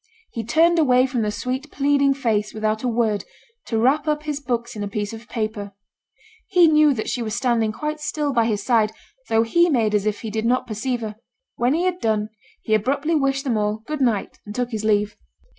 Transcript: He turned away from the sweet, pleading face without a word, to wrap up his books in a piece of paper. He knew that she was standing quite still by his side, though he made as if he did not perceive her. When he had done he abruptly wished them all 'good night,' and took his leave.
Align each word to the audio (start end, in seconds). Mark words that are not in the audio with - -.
He 0.31 0.43
turned 0.43 0.79
away 0.79 1.05
from 1.05 1.21
the 1.21 1.29
sweet, 1.29 1.71
pleading 1.71 2.15
face 2.15 2.55
without 2.55 2.81
a 2.81 2.87
word, 2.87 3.23
to 3.67 3.77
wrap 3.77 4.07
up 4.07 4.23
his 4.23 4.39
books 4.39 4.75
in 4.75 4.81
a 4.81 4.87
piece 4.87 5.13
of 5.13 5.29
paper. 5.29 5.73
He 6.47 6.65
knew 6.67 6.91
that 6.95 7.07
she 7.07 7.21
was 7.21 7.35
standing 7.35 7.71
quite 7.71 7.99
still 7.99 8.33
by 8.33 8.45
his 8.47 8.63
side, 8.63 8.93
though 9.29 9.43
he 9.43 9.69
made 9.69 9.93
as 9.93 10.07
if 10.07 10.21
he 10.21 10.31
did 10.31 10.45
not 10.47 10.65
perceive 10.65 11.01
her. 11.01 11.17
When 11.55 11.75
he 11.75 11.83
had 11.83 11.99
done 11.99 12.29
he 12.63 12.73
abruptly 12.73 13.13
wished 13.13 13.43
them 13.43 13.59
all 13.59 13.83
'good 13.85 14.01
night,' 14.01 14.39
and 14.43 14.55
took 14.55 14.71
his 14.71 14.83
leave. 14.83 15.15